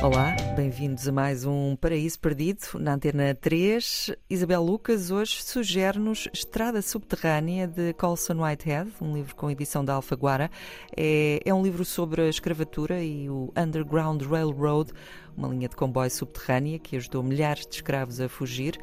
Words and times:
Olá, 0.00 0.36
bem-vindos 0.54 1.08
a 1.08 1.12
mais 1.12 1.44
um 1.44 1.74
Paraíso 1.74 2.20
Perdido 2.20 2.60
na 2.78 2.94
Antena 2.94 3.34
3. 3.34 4.12
Isabel 4.30 4.62
Lucas 4.62 5.10
hoje 5.10 5.42
sugere-nos 5.42 6.28
Estrada 6.32 6.80
Subterrânea 6.80 7.66
de 7.66 7.92
Colson 7.94 8.44
Whitehead, 8.44 8.92
um 9.00 9.12
livro 9.12 9.34
com 9.34 9.50
edição 9.50 9.84
da 9.84 9.94
Alfaguara. 9.94 10.52
É, 10.96 11.40
é 11.44 11.52
um 11.52 11.60
livro 11.64 11.84
sobre 11.84 12.22
a 12.22 12.28
escravatura 12.28 13.02
e 13.02 13.28
o 13.28 13.52
Underground 13.56 14.22
Railroad, 14.22 14.92
uma 15.36 15.48
linha 15.48 15.68
de 15.68 15.74
comboio 15.74 16.10
subterrânea 16.12 16.78
que 16.78 16.96
ajudou 16.96 17.24
milhares 17.24 17.66
de 17.66 17.74
escravos 17.74 18.20
a 18.20 18.28
fugir. 18.28 18.78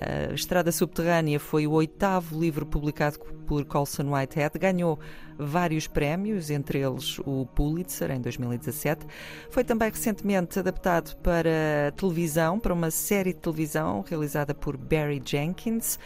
A 0.00 0.32
Estrada 0.32 0.70
Subterrânea 0.70 1.40
foi 1.40 1.66
o 1.66 1.72
oitavo 1.72 2.38
livro 2.38 2.64
publicado 2.64 3.18
por 3.46 3.64
Colson 3.64 4.14
Whitehead, 4.14 4.58
ganhou 4.58 4.98
vários 5.36 5.86
prémios, 5.86 6.50
entre 6.50 6.78
eles 6.78 7.18
o 7.20 7.46
Pulitzer 7.46 8.10
em 8.12 8.20
2017. 8.20 9.06
Foi 9.50 9.64
também 9.64 9.90
recentemente 9.90 10.58
adaptado 10.58 11.16
para 11.16 11.92
televisão, 11.96 12.60
para 12.60 12.72
uma 12.72 12.90
série 12.90 13.32
de 13.32 13.40
televisão 13.40 14.04
realizada 14.06 14.54
por 14.54 14.76
Barry 14.76 15.20
Jenkins. 15.24 15.98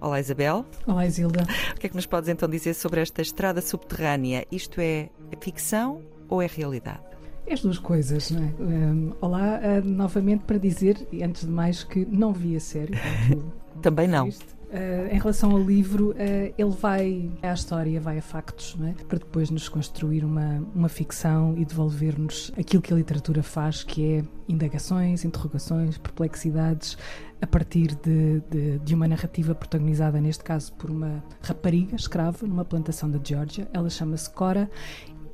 Olá 0.00 0.20
Isabel. 0.20 0.64
Olá 0.86 1.06
Isilda. 1.06 1.46
O 1.74 1.80
que 1.80 1.86
é 1.86 1.90
que 1.90 1.96
nos 1.96 2.06
podes 2.06 2.28
então 2.28 2.48
dizer 2.48 2.74
sobre 2.74 3.00
esta 3.00 3.20
estrada 3.20 3.60
subterrânea? 3.60 4.46
Isto 4.50 4.80
é 4.80 5.10
ficção 5.40 6.02
ou 6.28 6.40
é 6.40 6.46
realidade? 6.46 7.14
As 7.50 7.60
duas 7.60 7.78
coisas, 7.78 8.30
não 8.30 8.42
é? 8.42 8.52
Um, 8.62 9.12
olá, 9.20 9.60
uh, 9.60 9.86
novamente 9.86 10.44
para 10.44 10.58
dizer, 10.58 11.06
antes 11.22 11.44
de 11.44 11.50
mais, 11.50 11.84
que 11.84 12.06
não 12.06 12.32
vi 12.32 12.56
a 12.56 12.60
série. 12.60 12.94
Também 13.82 14.08
não. 14.08 14.28
Uh, 14.28 15.06
em 15.12 15.18
relação 15.18 15.52
ao 15.52 15.58
livro, 15.62 16.10
uh, 16.12 16.14
ele 16.56 16.70
vai 16.70 17.30
à 17.42 17.52
história, 17.52 18.00
vai 18.00 18.18
a 18.18 18.22
factos, 18.22 18.76
é? 18.82 19.04
para 19.04 19.18
depois 19.18 19.50
nos 19.50 19.68
construir 19.68 20.24
uma, 20.24 20.66
uma 20.74 20.88
ficção 20.88 21.54
e 21.56 21.64
devolver-nos 21.64 22.50
aquilo 22.58 22.82
que 22.82 22.92
a 22.92 22.96
literatura 22.96 23.42
faz, 23.42 23.84
que 23.84 24.04
é 24.04 24.24
indagações, 24.48 25.24
interrogações, 25.24 25.96
perplexidades, 25.98 26.96
a 27.40 27.46
partir 27.46 27.94
de, 28.02 28.40
de, 28.50 28.78
de, 28.78 28.94
uma 28.94 29.06
narrativa 29.06 29.54
protagonizada, 29.54 30.20
neste 30.20 30.42
caso, 30.42 30.72
por 30.72 30.90
uma 30.90 31.22
rapariga 31.42 31.94
escrava 31.94 32.46
numa 32.46 32.64
plantação 32.64 33.08
da 33.08 33.20
Geórgia. 33.22 33.68
Ela 33.72 33.90
chama-se 33.90 34.30
Cora 34.30 34.68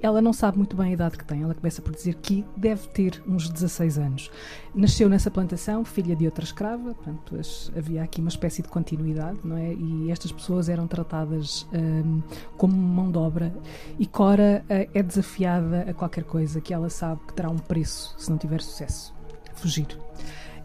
ela 0.02 0.22
não 0.22 0.32
sabe 0.32 0.58
muito 0.58 0.76
bem 0.76 0.90
a 0.90 0.92
idade 0.92 1.18
que 1.18 1.24
tem. 1.24 1.42
Ela 1.42 1.54
começa 1.54 1.82
por 1.82 1.94
dizer 1.94 2.14
que 2.16 2.44
deve 2.56 2.88
ter 2.88 3.22
uns 3.26 3.48
16 3.48 3.98
anos. 3.98 4.30
Nasceu 4.74 5.08
nessa 5.08 5.30
plantação, 5.30 5.84
filha 5.84 6.16
de 6.16 6.24
outra 6.24 6.44
escrava, 6.44 6.94
portanto, 6.94 7.38
havia 7.76 8.02
aqui 8.02 8.20
uma 8.20 8.30
espécie 8.30 8.62
de 8.62 8.68
continuidade, 8.68 9.38
não 9.44 9.56
é? 9.56 9.72
E 9.74 10.10
estas 10.10 10.32
pessoas 10.32 10.68
eram 10.68 10.86
tratadas 10.86 11.66
um, 11.72 12.22
como 12.56 12.74
mão 12.74 13.10
de 13.10 13.18
obra. 13.18 13.52
E 13.98 14.06
Cora 14.06 14.64
uh, 14.64 14.90
é 14.94 15.02
desafiada 15.02 15.82
a 15.82 15.94
qualquer 15.94 16.24
coisa 16.24 16.60
que 16.60 16.72
ela 16.72 16.88
sabe 16.88 17.20
que 17.26 17.34
terá 17.34 17.50
um 17.50 17.58
preço 17.58 18.14
se 18.18 18.30
não 18.30 18.38
tiver 18.38 18.60
sucesso: 18.62 19.14
fugir 19.54 19.86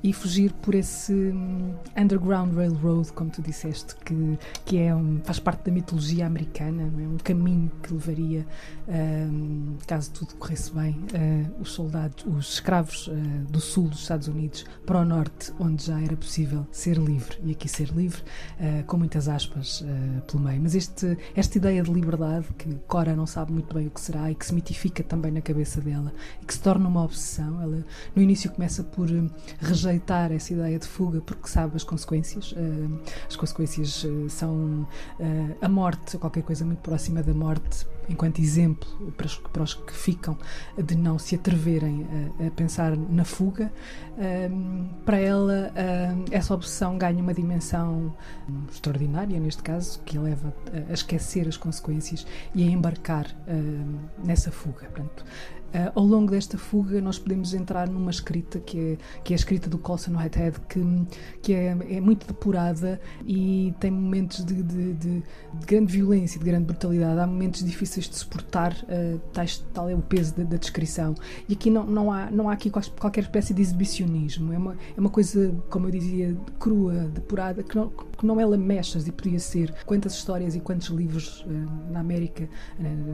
e 0.06 0.14
fugir 0.14 0.54
por 0.62 0.76
esse 0.76 1.12
hum, 1.12 1.74
Underground 1.98 2.54
Railroad, 2.54 3.12
como 3.14 3.32
tu 3.32 3.42
disseste, 3.42 3.96
que, 4.06 4.38
que 4.64 4.78
é 4.78 4.94
um, 4.94 5.20
faz 5.24 5.40
parte 5.40 5.66
da 5.66 5.72
mitologia 5.72 6.28
americana, 6.28 6.84
é? 6.84 7.08
um 7.08 7.18
caminho 7.18 7.72
que 7.82 7.92
levaria, 7.92 8.46
um, 8.88 9.78
caso 9.88 10.12
tudo 10.12 10.36
corresse 10.36 10.72
bem, 10.72 10.92
uh, 10.92 11.60
os 11.60 11.72
soldados, 11.72 12.24
os 12.28 12.54
escravos 12.54 13.08
uh, 13.08 13.14
do 13.50 13.60
sul 13.60 13.90
dos 13.90 14.02
Estados 14.02 14.28
Unidos 14.28 14.64
para 14.86 15.00
o 15.00 15.06
norte, 15.06 15.52
onde 15.60 15.88
já 15.88 16.00
era 16.00 16.16
possível 16.16 16.68
ser 16.72 16.98
livre, 16.98 17.40
e 17.44 17.50
aqui 17.54 17.68
ser 17.68 17.90
livre, 17.90 18.22
uh, 18.60 18.84
com 18.86 18.98
muitas 18.98 19.28
aspas 19.28 19.84
pelo 20.28 20.44
meio. 20.44 20.62
Mas 20.62 20.76
este, 20.76 21.18
esta 21.36 21.58
ideia 21.58 21.82
de 21.82 21.92
liberdade, 21.92 22.46
que 22.60 22.76
Cora 22.88 23.16
não 23.16 23.26
sabe 23.26 23.52
muito 23.52 23.74
bem 23.74 23.88
o 23.88 23.90
que 23.90 24.02
será 24.02 24.30
e 24.30 24.36
que 24.36 24.46
se 24.46 24.54
mitifica 24.54 25.04
também 25.04 25.32
na 25.32 25.42
cabeça 25.42 25.82
dela 25.82 26.14
e 26.44 26.46
que 26.46 26.54
se 26.54 26.60
torna 26.60 26.88
uma 26.88 27.04
obsessão, 27.04 27.60
ela 27.60 27.84
no 28.16 28.22
início 28.22 28.52
começa 28.52 28.84
por 28.84 29.10
rejeitar 29.60 29.95
rejeitar 29.96 30.32
essa 30.32 30.54
ideia 30.54 30.78
de 30.78 30.88
fuga 30.88 31.22
porque 31.22 31.48
sabe 31.48 31.76
as 31.76 31.84
consequências. 31.84 32.52
Uh, 32.52 33.00
as 33.28 33.36
consequências 33.36 34.04
uh, 34.04 34.30
são 34.30 34.88
uh, 35.20 35.56
a 35.62 35.70
morte, 35.70 36.18
qualquer 36.18 36.44
coisa 36.44 36.66
muito 36.66 36.80
próxima 36.80 37.24
da 37.24 37.34
morte, 37.34 37.86
enquanto 38.10 38.40
exemplo 38.40 38.88
para 39.16 39.26
os, 39.26 39.38
para 39.38 39.64
os 39.64 39.74
que 39.74 39.94
ficam 39.94 40.38
de 40.78 40.96
não 40.96 41.18
se 41.18 41.36
atreverem 41.36 42.06
a, 42.40 42.48
a 42.48 42.52
pensar 42.52 42.96
na 42.96 43.24
fuga. 43.24 43.72
para 45.06 45.18
ela, 45.18 45.72
essa 46.32 46.54
obsessão 46.54 46.98
ganha 46.98 47.22
uma 47.22 47.34
dimensão 47.34 48.16
extraordinária, 48.72 49.40
neste 49.40 49.62
caso, 49.62 50.00
que 50.06 50.18
a 50.18 50.22
leva 50.22 50.54
a 50.90 50.94
esquecer 50.94 51.48
as 51.48 51.58
consequências 51.58 52.26
e 52.54 52.64
a 52.64 52.66
embarcar 52.66 53.28
nessa 54.24 54.52
fuga. 54.52 54.86
Portanto, 54.86 55.26
Uh, 55.76 55.92
ao 55.94 56.06
longo 56.06 56.32
desta 56.32 56.58
fuga, 56.58 57.02
nós 57.02 57.20
podemos 57.20 57.54
entrar 57.54 57.90
numa 57.90 58.10
escrita 58.10 58.62
que 58.62 58.80
é, 58.80 58.98
que 59.26 59.34
é 59.34 59.36
a 59.36 59.38
escrita 59.38 59.70
do 59.70 59.78
Colson 59.78 60.16
Whitehead, 60.16 60.58
que, 60.70 60.80
que 61.42 61.54
é, 61.54 61.76
é 61.90 62.00
muito 62.00 62.26
depurada 62.26 62.98
e 63.26 63.74
tem 63.78 63.92
momentos 63.92 64.46
de, 64.46 64.64
de, 64.64 64.94
de, 64.94 65.20
de, 65.20 65.66
grande 65.66 65.92
violência, 65.92 66.40
de 66.40 66.46
grande 66.46 66.66
brutalidade. 66.66 67.20
Há 67.20 67.28
momentos 67.28 67.62
difíceis 67.62 67.95
de 68.04 68.16
suportar, 68.16 68.74
uh, 68.84 69.20
tais, 69.32 69.64
tal 69.74 69.90
é 69.90 69.96
o 69.96 70.02
peso 70.02 70.36
da, 70.36 70.44
da, 70.44 70.58
descrição. 70.58 71.16
E 71.48 71.54
aqui 71.54 71.70
não, 71.70 71.86
não, 71.86 72.12
há, 72.12 72.30
não 72.30 72.50
há 72.50 72.54
aqui 72.54 72.70
qualquer 72.70 73.22
espécie 73.22 73.54
de 73.54 73.62
exibicionismo. 73.62 74.54
É 74.54 74.58
uma, 74.58 74.78
é 74.96 75.00
uma 75.00 75.10
coisa, 75.10 75.56
como 75.70 75.88
eu 75.88 75.92
dizia, 75.92 76.38
crua, 76.60 76.94
depurada, 77.14 77.64
que 77.64 77.76
não, 77.76 77.90
que 77.90 78.26
não 78.26 78.40
é 78.40 78.46
lamechas 78.46 79.08
e 79.08 79.12
podia 79.12 79.40
ser. 79.40 79.74
Quantas 79.86 80.14
histórias 80.14 80.56
e 80.56 80.60
quantos 80.60 80.88
livros 80.90 81.42
uh, 81.42 81.92
na 81.92 82.00
América, 82.00 82.48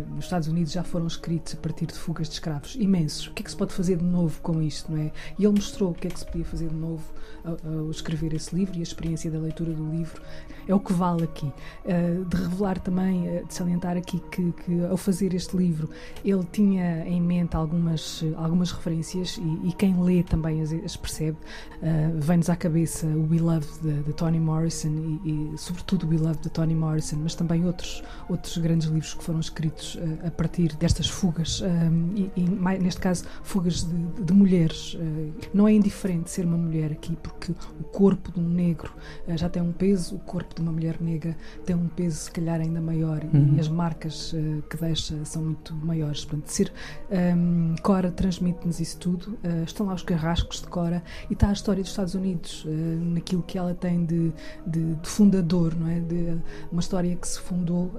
nos 0.10 0.26
Estados 0.26 0.48
Unidos, 0.48 0.74
já 0.74 0.84
foram 0.84 1.08
escritos 1.08 1.54
a 1.54 1.58
partir 1.58 1.86
de 1.86 1.94
fugas 1.94 2.28
de 2.28 2.34
escravos 2.34 2.76
imensos. 2.76 3.28
O 3.28 3.34
que 3.34 3.42
é 3.42 3.44
que 3.44 3.52
se 3.52 3.58
pode 3.58 3.74
fazer 3.74 3.98
de 3.98 4.06
novo 4.06 4.42
com 4.42 4.62
isto, 4.62 4.92
não 4.92 5.02
é? 5.02 5.12
E 5.38 5.46
ele 5.46 5.54
mostrou 5.54 5.92
o 5.92 5.94
que 5.94 6.08
é 6.08 6.10
que 6.10 6.20
se 6.20 6.26
podia 6.26 6.46
fazer 6.46 6.70
de 6.70 6.76
novo 6.76 7.04
ao, 7.44 7.58
ao 7.80 7.92
escrever 7.92 8.34
esse 8.34 8.56
livro 8.56 8.76
e 8.78 8.80
a 8.80 8.84
experiência 8.84 9.30
da 9.30 9.40
leitura 9.40 9.74
do 9.74 9.90
livro 9.90 10.22
é 10.68 10.74
o 10.74 10.80
que 10.80 10.94
vale 10.94 11.24
aqui. 11.24 11.52
Uh, 11.86 12.26
de 12.26 12.38
revelar 12.38 12.80
também, 12.80 13.28
uh, 13.28 13.46
de 13.46 13.54
salientar 13.54 13.98
aqui 13.98 14.20
que, 14.32 14.52
que, 14.52 14.71
ao 14.90 14.98
fazer 14.98 15.34
este 15.34 15.56
livro 15.56 15.90
ele 16.24 16.44
tinha 16.52 17.06
em 17.08 17.22
mente 17.22 17.56
algumas, 17.56 18.24
algumas 18.36 18.72
referências 18.72 19.38
e, 19.38 19.70
e 19.70 19.74
quem 19.74 20.02
lê 20.02 20.24
também 20.24 20.62
as, 20.62 20.72
as 20.74 20.96
percebe. 20.96 21.38
Uh, 21.82 22.20
Vem-nos 22.20 22.50
à 22.50 22.56
cabeça 22.56 23.08
o 23.08 23.24
Beloved 23.24 23.68
de, 23.82 24.04
de 24.04 24.14
Toni 24.14 24.40
Morrison 24.40 25.20
e, 25.24 25.54
e, 25.54 25.58
sobretudo 25.58 26.04
o 26.04 26.08
Beloved 26.08 26.42
de 26.42 26.50
Toni 26.50 26.76
Morrison, 26.76 27.18
mas 27.24 27.36
também 27.36 27.66
outros, 27.66 28.04
outros 28.30 28.58
grandes 28.58 28.88
livros 28.88 29.14
que 29.14 29.24
foram 29.24 29.40
escritos 29.40 29.98
a 30.26 30.32
partir 30.32 30.76
destas 30.76 31.08
fugas 31.08 31.62
um, 31.62 32.16
e, 32.16 32.32
e, 32.36 32.50
neste 32.80 33.02
caso, 33.02 33.26
fugas 33.44 33.84
de, 33.84 34.24
de 34.24 34.34
mulheres. 34.34 34.94
Uh, 34.96 35.34
não 35.54 35.68
é 35.68 35.74
indiferente 35.74 36.30
ser 36.30 36.46
uma 36.46 36.58
mulher 36.58 36.92
aqui, 36.92 37.16
porque 37.22 37.52
o 37.80 37.84
corpo 37.84 38.32
de 38.32 38.40
um 38.40 38.48
negro 38.48 38.94
uh, 39.28 39.38
já 39.38 39.50
tem 39.50 39.62
um 39.62 39.72
peso, 39.72 40.16
o 40.16 40.20
corpo 40.20 40.56
de 40.56 40.62
uma 40.62 40.72
mulher 40.72 40.98
negra 41.02 41.36
tem 41.66 41.76
um 41.76 41.88
peso, 41.88 42.18
se 42.18 42.32
calhar, 42.32 42.60
ainda 42.60 42.82
maior, 42.82 43.24
uhum. 43.34 43.56
e 43.56 43.60
as 43.60 43.68
marcas 43.68 44.34
uh, 44.62 44.68
que 44.68 44.78
deixa 44.78 45.24
são 45.26 45.44
muito 45.44 45.76
maiores. 45.76 46.26
Portanto, 46.26 46.48
ser 46.48 46.72
um, 47.10 47.76
Cora 47.82 48.12
transmite-nos 48.12 48.80
isso 48.80 48.98
tudo. 48.98 49.38
estão 49.66 49.88
lá 49.88 49.94
os 49.94 50.04
carrascos 50.04 50.62
de 50.62 50.68
Cora 50.68 51.04
e 51.30 51.34
está 51.34 51.50
a 51.50 51.54
história 51.54 51.82
dos 51.82 51.92
Estados 51.92 52.16
Unidos, 52.16 52.66
naquilo 53.14 53.42
que 53.44 53.58
ela 53.58 53.74
tem 53.74 54.06
de, 54.06 54.32
de, 54.66 54.96
de, 54.96 55.10
fundador, 55.10 55.76
não 55.76 55.88
é? 55.88 56.00
De, 56.00 56.38
uma 56.72 56.82
história 56.82 57.16
que 57.16 57.28
se 57.28 57.40
fundou 57.40 57.92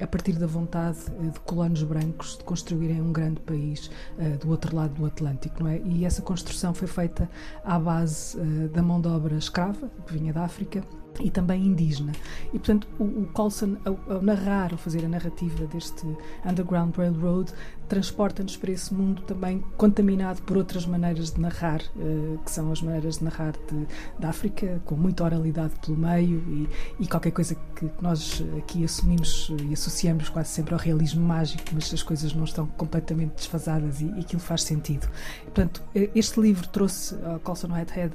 a 0.00 0.06
partir 0.06 0.34
da 0.34 0.46
vontade 0.46 0.98
de 1.32 1.40
colonos 1.40 1.82
brancos 1.82 2.36
de 2.38 2.44
construírem 2.44 3.00
um 3.00 3.12
grande 3.12 3.40
país 3.40 3.90
uh, 4.18 4.38
do 4.38 4.50
outro 4.50 4.74
lado 4.74 4.94
do 4.94 5.06
Atlântico, 5.06 5.62
não 5.62 5.70
é? 5.70 5.80
E 5.84 6.04
essa 6.04 6.22
construção 6.22 6.74
foi 6.74 6.88
feita 6.88 7.28
à 7.64 7.78
base 7.78 8.36
uh, 8.38 8.68
da 8.68 8.82
mão 8.82 9.00
de 9.00 9.08
obra 9.08 9.36
escrava, 9.36 9.90
que 10.06 10.12
vinha 10.12 10.32
da 10.32 10.44
África, 10.44 10.82
e 11.20 11.30
também 11.30 11.64
indígena. 11.66 12.12
E, 12.48 12.58
portanto, 12.58 12.88
o, 12.98 13.04
o 13.04 13.28
Colson, 13.32 13.76
ao, 13.84 13.98
ao, 14.08 14.22
narrar, 14.22 14.72
ao 14.72 14.78
fazer 14.78 15.04
a 15.04 15.08
narrativa 15.08 15.66
deste 15.66 16.06
Underground 16.44 16.96
Railroad, 16.96 17.52
transporta-nos 17.88 18.56
para 18.56 18.72
esse 18.72 18.92
mundo 18.94 19.22
também 19.22 19.62
contaminado 19.76 20.42
por 20.42 20.56
outras 20.56 20.86
maneiras 20.86 21.32
de 21.32 21.40
narrar, 21.40 21.80
uh, 21.96 22.38
que 22.44 22.50
são 22.50 22.72
as 22.72 22.80
maneiras 22.80 23.18
de 23.18 23.24
narrar 23.24 23.52
de, 23.52 23.86
da 24.18 24.30
África, 24.30 24.80
com 24.84 24.96
muita 24.96 25.24
oralidade 25.24 25.74
pelo 25.84 25.96
meio 25.96 26.38
e, 26.48 26.68
e 27.04 27.06
qualquer 27.06 27.30
coisa 27.30 27.54
que, 27.76 27.90
nós 28.00 28.42
aqui 28.58 28.84
assumimos 28.84 29.52
e 29.68 29.72
associamos 29.72 30.28
quase 30.28 30.48
sempre 30.48 30.74
ao 30.74 30.80
realismo 30.80 31.24
mágico, 31.24 31.62
mas 31.72 31.92
as 31.92 32.02
coisas 32.02 32.34
não 32.34 32.44
estão 32.44 32.66
completamente 32.66 33.34
desfasadas 33.34 34.00
e, 34.00 34.06
e 34.06 34.20
aquilo 34.20 34.40
faz 34.40 34.62
sentido. 34.62 35.06
E, 35.42 35.44
portanto, 35.44 35.82
este 36.14 36.40
livro 36.40 36.66
trouxe 36.68 37.14
ao 37.24 37.38
Colson 37.40 37.68
Whitehead 37.72 38.14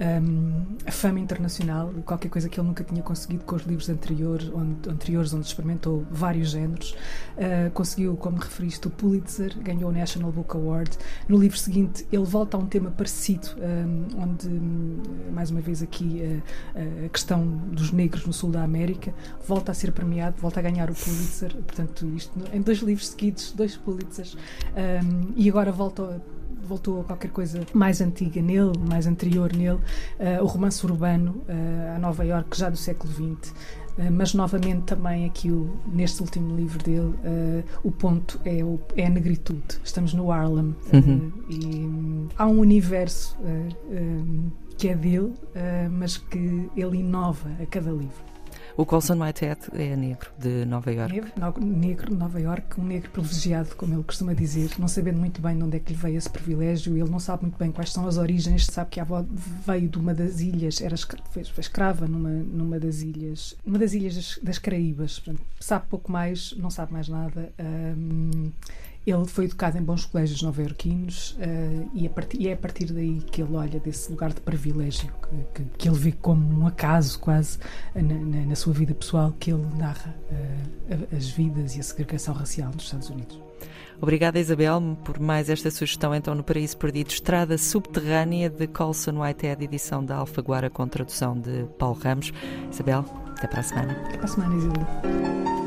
um, 0.00 0.76
a 0.86 0.90
fama 0.90 1.20
internacional, 1.20 1.92
qualquer 2.04 2.28
coisa 2.28 2.39
coisa 2.40 2.48
que 2.48 2.58
ele 2.58 2.68
nunca 2.68 2.84
tinha 2.84 3.02
conseguido 3.02 3.44
com 3.44 3.56
os 3.56 3.62
livros 3.62 3.88
anteriores, 3.90 4.50
onde, 4.54 4.88
anteriores, 4.88 5.34
onde 5.34 5.46
experimentou 5.46 6.06
vários 6.10 6.50
géneros. 6.50 6.92
Uh, 7.36 7.70
conseguiu, 7.72 8.16
como 8.16 8.38
referiste, 8.38 8.86
o 8.86 8.90
Pulitzer, 8.90 9.56
ganhou 9.60 9.90
o 9.90 9.92
National 9.92 10.32
Book 10.32 10.56
Award. 10.56 10.96
No 11.28 11.36
livro 11.36 11.58
seguinte, 11.58 12.06
ele 12.10 12.24
volta 12.24 12.56
a 12.56 12.60
um 12.60 12.66
tema 12.66 12.90
parecido, 12.90 13.48
um, 13.58 14.22
onde, 14.22 14.48
mais 15.32 15.50
uma 15.50 15.60
vez 15.60 15.82
aqui, 15.82 16.22
uh, 16.74 17.06
a 17.06 17.08
questão 17.10 17.46
dos 17.46 17.92
negros 17.92 18.24
no 18.24 18.32
sul 18.32 18.50
da 18.50 18.62
América, 18.62 19.12
volta 19.46 19.72
a 19.72 19.74
ser 19.74 19.92
premiado, 19.92 20.36
volta 20.40 20.60
a 20.60 20.62
ganhar 20.62 20.90
o 20.90 20.94
Pulitzer. 20.94 21.54
Portanto, 21.54 22.06
isto 22.16 22.32
em 22.52 22.62
dois 22.62 22.78
livros 22.78 23.08
seguidos, 23.08 23.52
dois 23.52 23.76
Pulitzers. 23.76 24.34
Um, 24.34 25.32
e 25.36 25.48
agora 25.48 25.70
volta 25.70 26.22
voltou 26.66 27.00
a 27.00 27.04
qualquer 27.04 27.30
coisa 27.30 27.60
mais 27.72 28.00
antiga 28.00 28.40
nele, 28.40 28.72
mais 28.88 29.06
anterior 29.06 29.52
nele, 29.52 29.78
uh, 29.78 30.42
o 30.42 30.46
romance 30.46 30.84
urbano 30.84 31.42
uh, 31.48 31.96
a 31.96 31.98
Nova 31.98 32.24
York 32.24 32.56
já 32.56 32.70
do 32.70 32.76
século 32.76 33.12
XX. 33.12 33.50
Uh, 33.50 34.10
mas 34.10 34.34
novamente 34.34 34.82
também 34.82 35.26
aqui 35.26 35.50
o, 35.50 35.70
neste 35.86 36.22
último 36.22 36.56
livro 36.56 36.82
dele 36.82 37.14
o 37.82 37.90
ponto 37.90 38.40
é, 38.44 38.62
o, 38.64 38.80
é 38.96 39.06
a 39.06 39.10
negritude. 39.10 39.80
Estamos 39.84 40.14
no 40.14 40.30
Harlem 40.30 40.74
uhum. 40.92 41.32
e 41.48 41.66
um, 41.66 42.28
há 42.36 42.46
um 42.46 42.58
universo 42.58 43.36
um, 43.42 44.50
que 44.78 44.88
é 44.88 44.94
dele, 44.94 45.34
mas 45.90 46.16
que 46.16 46.70
ele 46.74 46.98
inova 47.00 47.50
a 47.60 47.66
cada 47.66 47.90
livro. 47.90 48.29
O 48.80 48.86
Colson 48.86 49.22
Whitehead 49.22 49.60
é 49.74 49.94
negro 49.94 50.30
de 50.38 50.64
Nova 50.64 50.90
York. 50.90 51.12
Negro, 51.12 52.10
de 52.10 52.16
Nova 52.16 52.40
York, 52.40 52.80
um 52.80 52.84
negro 52.84 53.10
privilegiado, 53.10 53.76
como 53.76 53.92
ele 53.92 54.02
costuma 54.02 54.32
dizer, 54.32 54.70
não 54.78 54.88
sabendo 54.88 55.18
muito 55.18 55.38
bem 55.38 55.54
de 55.54 55.62
onde 55.62 55.76
é 55.76 55.80
que 55.80 55.92
lhe 55.92 55.98
veio 55.98 56.16
esse 56.16 56.30
privilégio, 56.30 56.96
ele 56.96 57.10
não 57.10 57.20
sabe 57.20 57.42
muito 57.42 57.58
bem 57.58 57.70
quais 57.70 57.92
são 57.92 58.08
as 58.08 58.16
origens, 58.16 58.64
sabe 58.64 58.88
que 58.88 58.98
a 58.98 59.02
avó 59.02 59.22
veio 59.66 59.86
de 59.86 59.98
uma 59.98 60.14
das 60.14 60.40
ilhas, 60.40 60.80
era 60.80 60.96
foi, 60.96 61.42
escrava 61.58 62.06
numa, 62.08 62.30
numa 62.30 62.80
das 62.80 63.02
ilhas, 63.02 63.54
uma 63.66 63.78
das 63.78 63.92
ilhas 63.92 64.14
das, 64.14 64.38
das 64.42 64.58
Caraíbas, 64.58 65.18
portanto, 65.18 65.44
sabe 65.60 65.84
pouco 65.90 66.10
mais, 66.10 66.54
não 66.56 66.70
sabe 66.70 66.94
mais 66.94 67.06
nada. 67.06 67.52
Um, 67.60 68.50
ele 69.06 69.24
foi 69.26 69.46
educado 69.46 69.78
em 69.78 69.82
bons 69.82 70.04
colégios 70.04 70.42
nova-iorquinos 70.42 71.32
uh, 71.32 71.90
e, 71.94 72.10
e, 72.38 72.48
é 72.48 72.52
a 72.52 72.56
partir 72.56 72.92
daí 72.92 73.20
que 73.20 73.42
ele 73.42 73.54
olha 73.56 73.80
desse 73.80 74.10
lugar 74.10 74.32
de 74.32 74.40
privilégio, 74.40 75.10
que, 75.22 75.62
que, 75.62 75.70
que 75.78 75.88
ele 75.88 75.98
vê 75.98 76.12
como 76.12 76.60
um 76.60 76.66
acaso 76.66 77.18
quase 77.18 77.58
na, 77.94 78.02
na, 78.02 78.46
na 78.46 78.54
sua 78.54 78.72
vida 78.72 78.94
pessoal, 78.94 79.34
que 79.38 79.50
ele 79.50 79.66
narra 79.78 80.14
uh, 80.30 81.16
as 81.16 81.28
vidas 81.30 81.76
e 81.76 81.80
a 81.80 81.82
segregação 81.82 82.34
racial 82.34 82.70
nos 82.72 82.84
Estados 82.84 83.08
Unidos. 83.10 83.40
Obrigada, 84.00 84.38
Isabel, 84.38 84.96
por 85.04 85.20
mais 85.20 85.50
esta 85.50 85.70
sugestão. 85.70 86.14
Então, 86.14 86.34
no 86.34 86.42
Paraíso 86.42 86.76
Perdido, 86.78 87.10
Estrada 87.10 87.58
Subterrânea 87.58 88.48
de 88.48 88.66
Colson 88.66 89.20
Whitehead, 89.20 89.62
edição 89.62 90.02
da 90.02 90.16
Alfaguara, 90.16 90.70
com 90.70 90.88
tradução 90.88 91.38
de 91.38 91.66
Paulo 91.78 91.98
Ramos. 92.02 92.32
Isabel, 92.72 93.04
até 93.36 93.46
para 93.46 93.60
a 93.60 93.62
semana. 93.62 93.92
Até 94.06 94.16
para 94.16 94.24
a 94.24 94.28
semana, 94.28 94.56
Isilda. 94.56 95.59